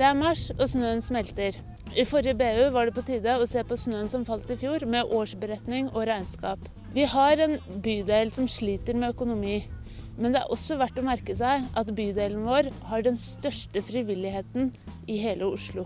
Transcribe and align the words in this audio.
Det 0.00 0.06
er 0.08 0.14
mars, 0.16 0.46
og 0.56 0.64
snøen 0.72 1.02
smelter. 1.04 1.58
I 1.92 2.06
forrige 2.08 2.32
BU 2.40 2.70
var 2.72 2.88
det 2.88 2.94
på 2.96 3.02
tide 3.04 3.34
å 3.36 3.44
se 3.44 3.60
på 3.68 3.76
snøen 3.76 4.06
som 4.08 4.22
falt 4.24 4.48
i 4.48 4.54
fjor, 4.56 4.86
med 4.88 5.10
årsberetning 5.12 5.90
og 5.90 6.06
regnskap. 6.08 6.62
Vi 6.96 7.04
har 7.04 7.42
en 7.44 7.58
bydel 7.84 8.32
som 8.32 8.46
sliter 8.48 8.96
med 8.96 9.12
økonomi. 9.12 9.58
Men 10.16 10.32
det 10.32 10.40
er 10.40 10.54
også 10.56 10.78
verdt 10.80 11.02
å 11.02 11.04
merke 11.04 11.36
seg 11.36 11.66
at 11.76 11.92
bydelen 11.92 12.48
vår 12.48 12.70
har 12.88 13.04
den 13.04 13.20
største 13.20 13.84
frivilligheten 13.84 14.72
i 15.04 15.18
hele 15.20 15.52
Oslo. 15.52 15.84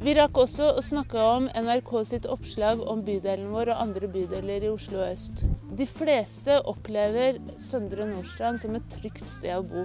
Vi 0.00 0.14
rakk 0.16 0.38
også 0.40 0.64
å 0.78 0.80
snakke 0.80 1.20
om 1.20 1.46
NRK 1.52 1.90
sitt 2.08 2.26
oppslag 2.32 2.78
om 2.88 3.02
bydelen 3.04 3.50
vår 3.52 3.74
og 3.74 3.82
andre 3.82 4.08
bydeler 4.08 4.64
i 4.64 4.70
Oslo 4.72 5.02
øst. 5.04 5.42
De 5.76 5.84
fleste 5.84 6.54
opplever 6.70 7.36
Søndre 7.60 8.06
Nordstrand 8.08 8.62
som 8.62 8.78
et 8.78 8.86
trygt 8.94 9.28
sted 9.28 9.52
å 9.58 9.66
bo. 9.66 9.82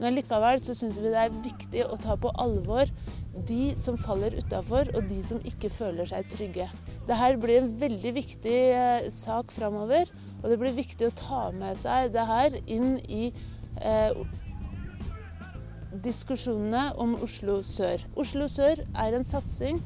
Men 0.00 0.16
likevel 0.16 0.56
så 0.64 0.72
syns 0.72 0.96
vi 0.96 1.12
det 1.12 1.20
er 1.20 1.36
viktig 1.44 1.84
å 1.84 1.98
ta 2.00 2.16
på 2.16 2.32
alvor 2.40 2.88
de 3.50 3.74
som 3.76 3.98
faller 4.00 4.38
utafor, 4.40 4.88
og 4.96 5.10
de 5.10 5.20
som 5.26 5.44
ikke 5.44 5.68
føler 5.72 6.08
seg 6.08 6.32
trygge. 6.32 6.70
Dette 7.10 7.28
blir 7.42 7.60
en 7.60 7.68
veldig 7.82 8.14
viktig 8.22 8.58
eh, 8.72 9.10
sak 9.12 9.52
framover, 9.52 10.08
og 10.40 10.48
det 10.48 10.58
blir 10.64 10.80
viktig 10.80 11.10
å 11.10 11.16
ta 11.18 11.42
med 11.52 11.76
seg 11.76 12.08
det 12.16 12.24
her 12.24 12.56
inn 12.64 12.96
i 13.04 13.26
eh, 13.84 14.16
diskusjonene 16.04 16.92
om 17.00 17.16
Oslo 17.22 17.60
sør. 17.66 18.02
Oslo 18.16 18.48
sør 18.50 18.80
er 18.80 19.16
en 19.16 19.26
satsing 19.26 19.80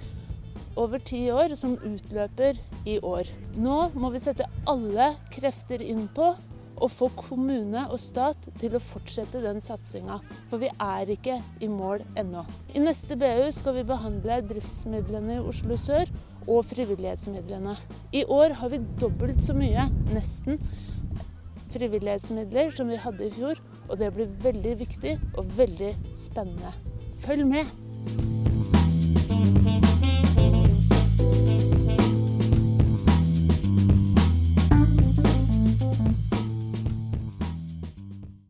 over 0.77 1.01
ti 1.03 1.25
år 1.33 1.55
som 1.59 1.77
utløper 1.77 2.59
i 2.87 2.99
år. 3.03 3.29
Nå 3.57 3.79
må 3.97 4.13
vi 4.15 4.23
sette 4.23 4.47
alle 4.71 5.15
krefter 5.35 5.83
inn 5.83 6.07
på 6.15 6.35
å 6.77 6.89
få 6.93 7.09
kommune 7.17 7.87
og 7.89 8.01
stat 8.01 8.49
til 8.61 8.77
å 8.77 8.83
fortsette 8.83 9.41
den 9.45 9.63
satsinga. 9.65 10.19
For 10.51 10.61
vi 10.61 10.69
er 10.71 11.13
ikke 11.17 11.39
i 11.65 11.71
mål 11.73 12.05
ennå. 12.21 12.45
I 12.77 12.83
neste 12.85 13.17
BU 13.19 13.49
skal 13.57 13.79
vi 13.79 13.87
behandle 13.89 14.43
driftsmidlene 14.51 15.39
i 15.39 15.45
Oslo 15.45 15.79
sør 15.81 16.11
og 16.47 16.67
frivillighetsmidlene. 16.69 17.75
I 18.13 18.27
år 18.29 18.59
har 18.61 18.75
vi 18.75 18.85
dobbelt 19.01 19.41
så 19.43 19.57
mye, 19.57 19.89
nesten, 20.13 20.61
frivillighetsmidler 21.73 22.77
som 22.77 22.93
vi 22.93 23.01
hadde 23.01 23.27
i 23.27 23.33
fjor. 23.35 23.61
Og 23.89 23.99
det 24.01 24.13
blir 24.15 24.31
veldig 24.43 24.79
viktig 24.81 25.19
og 25.37 25.59
veldig 25.59 25.93
spennende. 26.15 26.73
Følg 27.23 27.47
med! 27.47 28.36